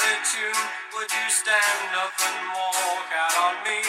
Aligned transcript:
A 0.00 0.16
tune? 0.24 0.64
Would 0.96 1.10
you 1.12 1.26
stand 1.28 1.92
up 1.92 2.16
and 2.16 2.38
walk 2.56 3.08
out 3.12 3.36
on 3.44 3.54
me? 3.68 3.80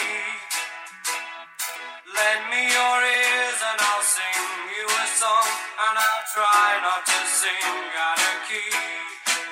Lend 2.04 2.44
me 2.52 2.62
your 2.68 2.98
ears 3.00 3.60
and 3.64 3.78
I'll 3.80 4.04
sing 4.04 4.44
you 4.76 4.84
a 4.84 5.06
song, 5.16 5.48
and 5.80 5.96
I'll 5.96 6.26
try 6.36 6.68
not 6.84 7.08
to 7.08 7.18
sing 7.24 7.72
out 7.96 8.20
of 8.20 8.36
key. 8.44 8.74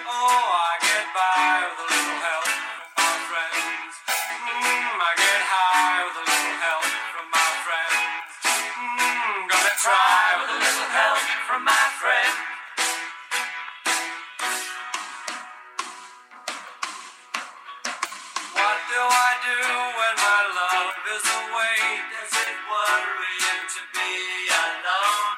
Oh, 0.04 0.12
I 0.12 0.72
get 0.84 1.06
by 1.16 1.64
with 1.72 1.80
a 1.80 1.86
little 1.88 2.20
help 2.20 2.48
from 2.52 2.90
my 3.00 3.14
friends. 3.32 3.92
Mm, 4.04 4.92
I 5.00 5.12
get 5.16 5.40
high 5.48 5.98
with 6.04 6.20
a 6.20 6.24
little 6.28 6.58
help 6.68 6.88
from 7.16 7.26
my 7.32 7.50
friends. 7.64 8.28
Mm, 8.76 9.48
gonna 9.48 9.74
try 9.80 10.11
do 18.92 19.00
I 19.00 19.32
do 19.40 19.56
when 19.96 20.14
my 20.20 20.42
love 20.52 20.96
is 21.16 21.24
away? 21.24 21.80
Does 22.12 22.32
it 22.44 22.52
worry 22.68 23.36
you 23.40 23.56
to 23.72 23.82
be 23.88 24.12
alone? 24.52 25.32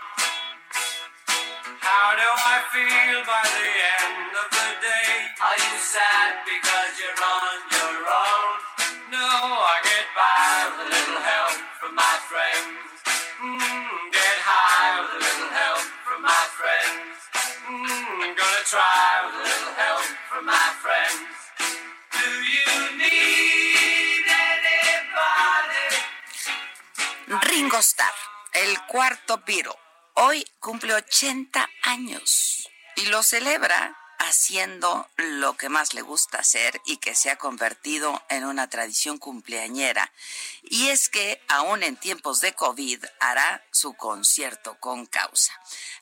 How 1.78 2.18
do 2.18 2.28
I 2.34 2.56
feel 2.74 3.18
by 3.22 3.44
the 3.46 3.70
end 3.94 4.32
of 4.42 4.48
the 4.50 4.70
day? 4.82 5.10
Are 5.38 5.54
you 5.54 5.74
sad 5.78 6.42
because 6.42 6.92
you're 6.98 7.14
on 7.14 7.58
your 7.78 7.98
own? 8.26 8.50
No, 9.14 9.22
I 9.22 9.76
get 9.86 10.06
by 10.18 10.74
with 10.74 10.78
a 10.82 10.88
little 10.90 11.22
help 11.22 11.54
from 11.78 11.94
my 11.94 12.14
friends. 12.26 12.53
Ringo 27.54 27.78
Starr, 27.78 28.12
el 28.54 28.84
cuarto 28.86 29.40
Beatle, 29.46 29.78
hoy 30.14 30.44
cumple 30.58 30.92
80 30.92 31.70
años 31.84 32.68
y 32.96 33.06
lo 33.06 33.22
celebra 33.22 33.96
haciendo 34.18 35.08
lo 35.18 35.56
que 35.56 35.68
más 35.68 35.94
le 35.94 36.02
gusta 36.02 36.38
hacer 36.38 36.80
y 36.84 36.96
que 36.96 37.14
se 37.14 37.30
ha 37.30 37.36
convertido 37.36 38.20
en 38.28 38.44
una 38.44 38.68
tradición 38.68 39.18
cumpleañera. 39.18 40.12
Y 40.64 40.88
es 40.88 41.08
que, 41.08 41.40
aún 41.46 41.84
en 41.84 41.96
tiempos 41.96 42.40
de 42.40 42.54
COVID, 42.54 43.04
hará 43.20 43.64
su 43.70 43.94
concierto 43.94 44.76
con 44.80 45.06
causa. 45.06 45.52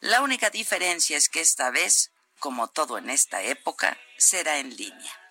La 0.00 0.22
única 0.22 0.48
diferencia 0.48 1.18
es 1.18 1.28
que 1.28 1.42
esta 1.42 1.68
vez, 1.68 2.12
como 2.38 2.68
todo 2.68 2.96
en 2.96 3.10
esta 3.10 3.42
época, 3.42 3.98
será 4.16 4.56
en 4.56 4.74
línea. 4.74 5.21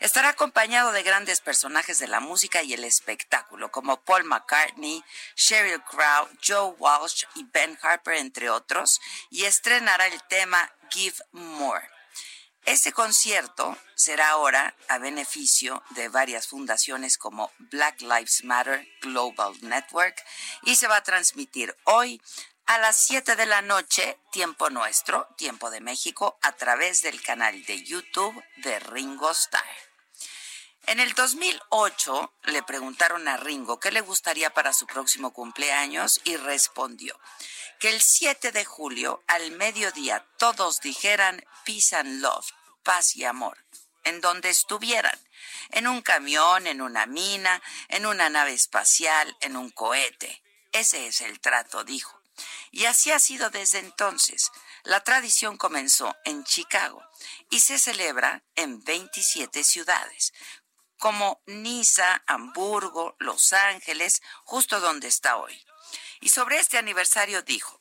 Estará 0.00 0.30
acompañado 0.30 0.92
de 0.92 1.02
grandes 1.02 1.40
personajes 1.40 1.98
de 1.98 2.08
la 2.08 2.20
música 2.20 2.62
y 2.62 2.74
el 2.74 2.84
espectáculo, 2.84 3.70
como 3.70 4.00
Paul 4.02 4.24
McCartney, 4.24 5.02
Sheryl 5.36 5.82
Crow, 5.84 6.28
Joe 6.46 6.74
Walsh 6.78 7.24
y 7.34 7.44
Ben 7.52 7.78
Harper, 7.80 8.14
entre 8.16 8.50
otros, 8.50 9.00
y 9.30 9.44
estrenará 9.44 10.06
el 10.06 10.22
tema 10.24 10.70
Give 10.90 11.16
More. 11.32 11.88
Este 12.66 12.92
concierto 12.92 13.78
será 13.94 14.30
ahora 14.30 14.74
a 14.88 14.98
beneficio 14.98 15.82
de 15.90 16.08
varias 16.08 16.48
fundaciones 16.48 17.16
como 17.16 17.52
Black 17.58 18.00
Lives 18.00 18.42
Matter 18.42 18.86
Global 19.00 19.54
Network 19.62 20.20
y 20.62 20.74
se 20.74 20.88
va 20.88 20.96
a 20.96 21.02
transmitir 21.04 21.76
hoy 21.84 22.20
a 22.66 22.78
las 22.78 22.96
7 22.96 23.36
de 23.36 23.46
la 23.46 23.62
noche, 23.62 24.18
tiempo 24.32 24.68
nuestro, 24.70 25.28
tiempo 25.36 25.70
de 25.70 25.80
México, 25.80 26.36
a 26.42 26.52
través 26.52 27.02
del 27.02 27.22
canal 27.22 27.64
de 27.64 27.84
YouTube 27.84 28.42
de 28.56 28.80
Ringo 28.80 29.30
Starr. 29.30 29.85
En 30.86 31.00
el 31.00 31.14
2008 31.14 32.32
le 32.44 32.62
preguntaron 32.62 33.26
a 33.26 33.36
Ringo 33.36 33.80
qué 33.80 33.90
le 33.90 34.02
gustaría 34.02 34.54
para 34.54 34.72
su 34.72 34.86
próximo 34.86 35.32
cumpleaños 35.32 36.20
y 36.22 36.36
respondió 36.36 37.18
que 37.80 37.88
el 37.88 38.00
7 38.00 38.52
de 38.52 38.64
julio 38.64 39.20
al 39.26 39.50
mediodía 39.50 40.24
todos 40.38 40.80
dijeran 40.80 41.44
peace 41.64 41.96
and 41.96 42.20
love, 42.20 42.46
paz 42.84 43.16
y 43.16 43.24
amor, 43.24 43.58
en 44.04 44.20
donde 44.20 44.48
estuvieran, 44.48 45.18
en 45.70 45.88
un 45.88 46.02
camión, 46.02 46.68
en 46.68 46.80
una 46.80 47.06
mina, 47.06 47.60
en 47.88 48.06
una 48.06 48.30
nave 48.30 48.52
espacial, 48.52 49.36
en 49.40 49.56
un 49.56 49.70
cohete. 49.70 50.40
Ese 50.70 51.08
es 51.08 51.20
el 51.20 51.40
trato, 51.40 51.82
dijo. 51.82 52.22
Y 52.70 52.84
así 52.84 53.10
ha 53.10 53.18
sido 53.18 53.50
desde 53.50 53.80
entonces. 53.80 54.52
La 54.84 55.00
tradición 55.00 55.56
comenzó 55.56 56.14
en 56.24 56.44
Chicago 56.44 57.02
y 57.50 57.58
se 57.58 57.80
celebra 57.80 58.44
en 58.54 58.84
27 58.84 59.64
ciudades, 59.64 60.32
como 60.98 61.42
Niza, 61.46 62.22
Hamburgo, 62.26 63.16
Los 63.18 63.52
Ángeles, 63.52 64.22
justo 64.44 64.80
donde 64.80 65.08
está 65.08 65.36
hoy. 65.36 65.64
Y 66.20 66.30
sobre 66.30 66.58
este 66.58 66.78
aniversario 66.78 67.42
dijo, 67.42 67.80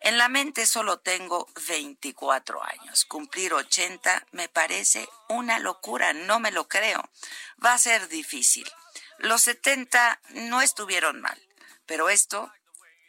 en 0.00 0.16
la 0.16 0.28
mente 0.28 0.64
solo 0.64 0.98
tengo 0.98 1.46
24 1.68 2.62
años. 2.64 3.04
Cumplir 3.04 3.52
80 3.52 4.26
me 4.32 4.48
parece 4.48 5.06
una 5.28 5.58
locura, 5.58 6.14
no 6.14 6.40
me 6.40 6.52
lo 6.52 6.68
creo. 6.68 7.08
Va 7.64 7.74
a 7.74 7.78
ser 7.78 8.08
difícil. 8.08 8.70
Los 9.18 9.42
70 9.42 10.20
no 10.30 10.62
estuvieron 10.62 11.20
mal, 11.20 11.38
pero 11.84 12.08
esto 12.08 12.50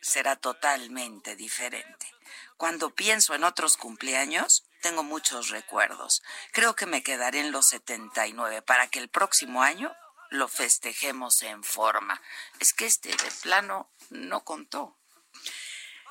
será 0.02 0.36
totalmente 0.36 1.38
diferente. 1.38 2.14
Cuando 2.58 2.94
pienso 2.94 3.34
en 3.36 3.46
otros 3.46 3.78
cumpleaños, 3.78 4.66
tengo 4.82 5.04
muchos 5.04 5.50
recuerdos. 5.50 6.22
Creo 6.52 6.76
que 6.76 6.86
me 6.86 7.04
quedaré 7.04 7.40
en 7.40 7.52
los 7.52 7.68
79 7.68 8.62
para 8.62 8.88
que 8.88 9.00
el 9.00 9.10
próximo 9.10 9.64
año 9.64 9.96
lo 10.30 10.48
festejemos 10.48 11.44
en 11.44 11.64
forma. 11.64 12.22
Es 12.60 12.74
que 12.74 12.86
este 12.86 13.10
de 13.10 13.32
plano 13.42 13.90
no 14.10 14.44
contó. 14.44 14.98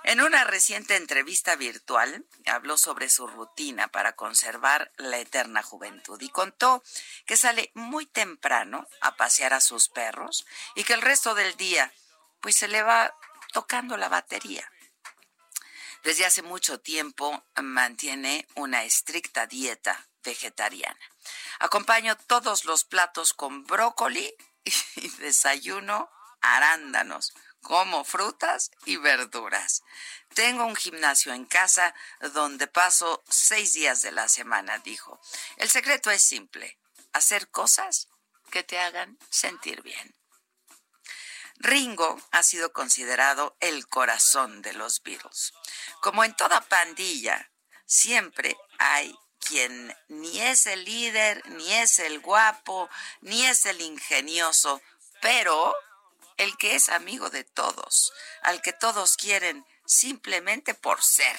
En 0.02 0.22
una 0.22 0.44
reciente 0.44 0.96
entrevista 0.96 1.56
virtual 1.56 2.24
habló 2.46 2.78
sobre 2.78 3.10
su 3.10 3.26
rutina 3.26 3.88
para 3.88 4.14
conservar 4.14 4.90
la 4.96 5.18
eterna 5.18 5.62
juventud 5.62 6.18
y 6.22 6.30
contó 6.30 6.82
que 7.26 7.36
sale 7.36 7.70
muy 7.74 8.06
temprano 8.06 8.88
a 9.02 9.16
pasear 9.16 9.52
a 9.52 9.60
sus 9.60 9.90
perros 9.90 10.46
y 10.74 10.84
que 10.84 10.94
el 10.94 11.02
resto 11.02 11.34
del 11.34 11.54
día 11.56 11.92
pues 12.40 12.56
se 12.56 12.68
le 12.68 12.82
va 12.82 13.14
tocando 13.52 13.98
la 13.98 14.08
batería. 14.08 14.70
Desde 16.02 16.24
hace 16.24 16.42
mucho 16.42 16.80
tiempo 16.80 17.44
mantiene 17.56 18.46
una 18.54 18.84
estricta 18.84 19.46
dieta 19.46 20.08
vegetariana. 20.24 20.98
Acompaño 21.58 22.16
todos 22.16 22.64
los 22.64 22.84
platos 22.84 23.34
con 23.34 23.64
brócoli 23.64 24.34
y 24.64 25.08
desayuno 25.18 26.10
arándanos, 26.40 27.34
como 27.60 28.04
frutas 28.04 28.70
y 28.86 28.96
verduras. 28.96 29.82
Tengo 30.34 30.64
un 30.64 30.76
gimnasio 30.76 31.34
en 31.34 31.44
casa 31.44 31.94
donde 32.32 32.66
paso 32.66 33.22
seis 33.28 33.74
días 33.74 34.02
de 34.02 34.12
la 34.12 34.28
semana, 34.28 34.78
dijo. 34.78 35.20
El 35.56 35.68
secreto 35.68 36.10
es 36.10 36.22
simple, 36.22 36.78
hacer 37.12 37.50
cosas 37.50 38.08
que 38.50 38.62
te 38.62 38.78
hagan 38.78 39.18
sentir 39.28 39.82
bien. 39.82 40.19
Ringo 41.62 42.18
ha 42.30 42.42
sido 42.42 42.72
considerado 42.72 43.54
el 43.60 43.86
corazón 43.86 44.62
de 44.62 44.72
los 44.72 45.02
Beatles. 45.02 45.52
Como 46.00 46.24
en 46.24 46.34
toda 46.34 46.62
pandilla, 46.62 47.52
siempre 47.84 48.56
hay 48.78 49.14
quien 49.40 49.94
ni 50.08 50.40
es 50.40 50.64
el 50.64 50.86
líder, 50.86 51.46
ni 51.50 51.70
es 51.74 51.98
el 51.98 52.20
guapo, 52.20 52.88
ni 53.20 53.44
es 53.44 53.66
el 53.66 53.82
ingenioso, 53.82 54.80
pero 55.20 55.76
el 56.38 56.56
que 56.56 56.76
es 56.76 56.88
amigo 56.88 57.28
de 57.28 57.44
todos, 57.44 58.10
al 58.40 58.62
que 58.62 58.72
todos 58.72 59.18
quieren 59.18 59.66
simplemente 59.84 60.72
por 60.72 61.02
ser, 61.02 61.38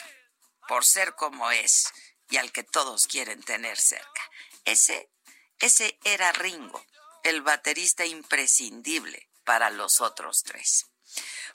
por 0.67 0.85
ser 0.85 1.15
como 1.15 1.49
es, 1.49 1.91
y 2.29 2.37
al 2.37 2.51
que 2.51 2.63
todos 2.63 3.07
quieren 3.07 3.41
tener 3.41 3.79
cerca. 3.79 4.29
Ese, 4.65 5.09
ese 5.57 5.97
era 6.03 6.31
Ringo, 6.31 6.85
el 7.23 7.41
baterista 7.41 8.05
imprescindible 8.05 9.30
para 9.43 9.69
los 9.69 10.01
otros 10.01 10.43
tres. 10.43 10.87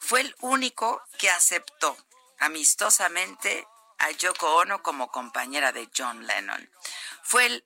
Fue 0.00 0.20
el 0.20 0.34
único 0.40 1.02
que 1.18 1.30
aceptó 1.30 1.96
amistosamente 2.38 3.66
a 3.98 4.10
Yoko 4.10 4.56
Ono 4.56 4.82
como 4.82 5.10
compañera 5.10 5.72
de 5.72 5.88
John 5.96 6.26
Lennon. 6.26 6.70
Fue 7.22 7.46
el 7.46 7.64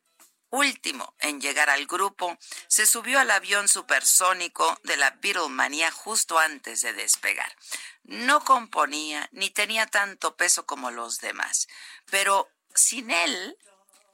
último 0.50 1.14
en 1.20 1.40
llegar 1.40 1.70
al 1.70 1.86
grupo, 1.86 2.36
se 2.66 2.86
subió 2.86 3.20
al 3.20 3.30
avión 3.30 3.68
supersónico 3.68 4.78
de 4.84 4.96
la 4.96 5.10
Beatlemania 5.10 5.90
justo 5.90 6.38
antes 6.38 6.82
de 6.82 6.92
despegar. 6.92 7.56
No 8.02 8.44
componía 8.44 9.28
ni 9.32 9.50
tenía 9.50 9.86
tanto 9.86 10.36
peso 10.36 10.66
como 10.66 10.90
los 10.90 11.20
demás, 11.20 11.68
pero 12.10 12.50
sin 12.74 13.10
él 13.10 13.56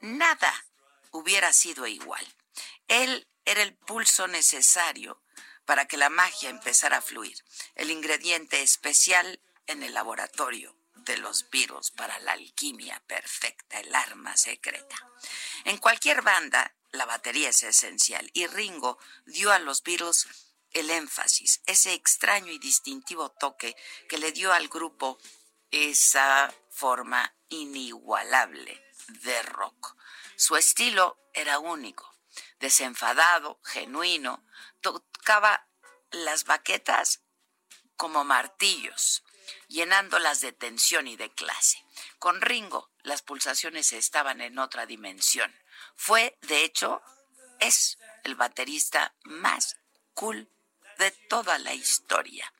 nada 0.01 0.53
hubiera 1.11 1.53
sido 1.53 1.87
igual. 1.87 2.25
Él 2.87 3.27
era 3.45 3.63
el 3.63 3.75
pulso 3.75 4.27
necesario 4.27 5.21
para 5.67 5.85
que 5.85 5.97
la 5.97 6.09
magia 6.09 6.49
empezara 6.49 6.97
a 6.97 7.01
fluir, 7.01 7.43
el 7.75 7.91
ingrediente 7.91 8.61
especial 8.61 9.41
en 9.67 9.83
el 9.83 9.93
laboratorio 9.93 10.73
de 10.95 11.17
los 11.17 11.49
virus 11.49 11.91
para 11.91 12.17
la 12.19 12.31
alquimia 12.31 13.03
perfecta, 13.05 13.81
el 13.81 13.93
arma 13.93 14.37
secreta. 14.37 14.95
En 15.65 15.77
cualquier 15.77 16.21
banda, 16.21 16.73
la 16.91 17.05
batería 17.05 17.49
es 17.49 17.63
esencial 17.63 18.31
y 18.33 18.47
Ringo 18.47 18.97
dio 19.25 19.51
a 19.51 19.59
los 19.59 19.83
Beatles 19.83 20.25
el 20.71 20.89
énfasis, 20.89 21.61
ese 21.65 21.93
extraño 21.93 22.53
y 22.53 22.59
distintivo 22.59 23.29
toque 23.31 23.75
que 24.07 24.17
le 24.17 24.31
dio 24.31 24.53
al 24.53 24.69
grupo 24.69 25.19
esa 25.69 26.53
forma 26.69 27.35
inigualable 27.49 28.81
de 29.09 29.41
rock. 29.43 29.97
Su 30.37 30.55
estilo 30.55 31.19
era 31.33 31.59
único, 31.59 32.17
desenfadado, 32.59 33.59
genuino, 33.65 34.45
tocaba 34.93 35.67
las 36.11 36.45
baquetas 36.45 37.21
como 37.95 38.23
martillos, 38.23 39.23
llenándolas 39.67 40.41
de 40.41 40.53
tensión 40.53 41.07
y 41.07 41.15
de 41.15 41.31
clase. 41.31 41.83
Con 42.19 42.41
Ringo 42.41 42.91
las 43.01 43.21
pulsaciones 43.21 43.93
estaban 43.93 44.41
en 44.41 44.59
otra 44.59 44.85
dimensión. 44.85 45.53
Fue, 45.95 46.37
de 46.41 46.63
hecho, 46.63 47.01
es 47.59 47.97
el 48.23 48.35
baterista 48.35 49.15
más 49.23 49.77
cool 50.13 50.49
de 50.97 51.11
toda 51.11 51.57
la 51.59 51.73
historia. 51.73 52.53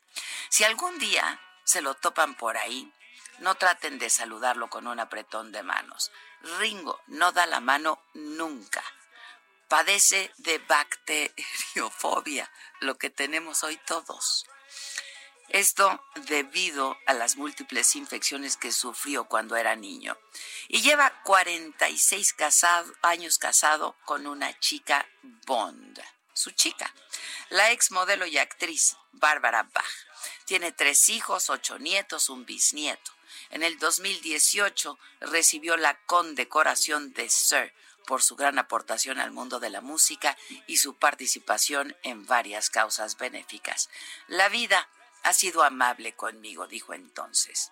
Si 0.50 0.64
algún 0.64 0.98
día 1.00 1.40
se 1.64 1.82
lo 1.82 1.96
topan 1.96 2.36
por 2.36 2.58
ahí, 2.58 2.92
no 3.40 3.56
traten 3.56 4.00
de 4.00 4.10
saludarlo 4.10 4.70
con 4.70 4.88
un 4.88 5.00
apretón 5.00 5.52
de 5.52 5.64
manos. 5.64 6.12
Ringo 6.60 7.02
no 7.08 7.32
da 7.32 7.46
la 7.46 7.60
mano 7.60 8.02
nunca. 8.14 8.84
Padece 9.68 10.32
de 10.38 10.60
bacteriofobia, 10.60 12.50
lo 12.80 12.98
que 12.98 13.10
tenemos 13.10 13.64
hoy 13.64 13.78
todos. 13.86 14.46
Esto 15.50 16.02
debido 16.28 16.98
a 17.06 17.14
las 17.14 17.36
múltiples 17.36 17.96
infecciones 17.98 18.56
que 18.56 18.72
sufrió 18.72 19.26
cuando 19.26 19.58
era 19.58 19.76
niño. 19.76 20.18
Y 20.70 20.82
lleva 20.82 21.22
46 21.24 22.36
años 23.02 23.38
casado 23.38 23.98
con 24.06 24.26
una 24.26 24.58
chica 24.60 25.06
Bond, 25.46 26.02
su 26.34 26.52
chica, 26.52 26.94
la 27.50 27.72
ex 27.72 27.92
modelo 27.92 28.26
y 28.26 28.38
actriz 28.38 28.96
Bárbara 29.12 29.64
Bach. 29.64 29.86
Tiene 30.46 30.72
tres 30.72 31.10
hijos, 31.10 31.50
ocho 31.50 31.78
nietos, 31.78 32.30
un 32.30 32.46
bisnieto. 32.46 33.12
En 33.50 33.64
el 33.64 33.78
2018 33.80 34.98
recibió 35.22 35.76
la 35.76 35.98
condecoración 36.06 37.12
de 37.14 37.30
Sir 37.30 37.74
por 38.08 38.24
su 38.24 38.36
gran 38.36 38.58
aportación 38.58 39.20
al 39.20 39.32
mundo 39.32 39.60
de 39.60 39.70
la 39.70 39.82
música 39.82 40.36
y 40.66 40.78
su 40.78 40.96
participación 40.96 41.96
en 42.02 42.26
varias 42.26 42.72
causas 42.72 43.18
benéficas. 43.18 43.90
La 44.28 44.50
vida 44.50 44.90
ha 45.24 45.34
sido 45.34 45.62
amable 45.62 46.16
conmigo, 46.16 46.68
dijo 46.68 46.94
entonces. 46.94 47.72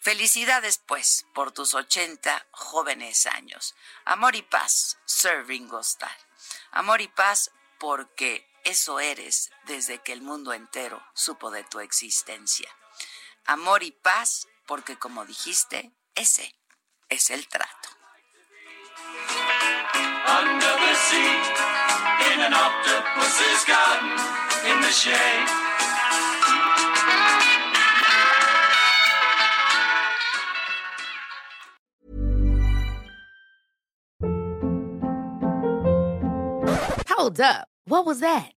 Felicidades, 0.00 0.78
pues, 0.78 1.24
por 1.32 1.52
tus 1.52 1.74
ochenta 1.74 2.46
jóvenes 2.50 3.26
años. 3.26 3.76
Amor 4.04 4.34
y 4.34 4.42
paz, 4.42 4.98
Sir 5.04 5.46
Ringo 5.46 5.80
Starr. 5.80 6.18
Amor 6.72 7.00
y 7.00 7.08
paz 7.08 7.52
porque 7.78 8.46
eso 8.64 8.98
eres 8.98 9.52
desde 9.64 10.02
que 10.02 10.12
el 10.12 10.20
mundo 10.20 10.52
entero 10.52 11.00
supo 11.14 11.52
de 11.52 11.62
tu 11.62 11.78
existencia. 11.78 12.68
Amor 13.44 13.84
y 13.84 13.92
paz 13.92 14.48
porque, 14.66 14.98
como 14.98 15.24
dijiste, 15.24 15.92
ese 16.16 16.52
es 17.08 17.30
el 17.30 17.46
trato. 17.46 17.88
Under 20.28 20.72
the 20.84 20.94
sea, 20.94 21.36
in 22.32 22.40
an 22.40 22.52
octopus's 22.52 23.64
garden, 23.64 24.10
in 24.70 24.80
the 24.80 24.90
shade. 24.90 25.46
Hold 37.08 37.40
up. 37.40 37.68
What 37.86 38.04
was 38.04 38.20
that? 38.20 38.55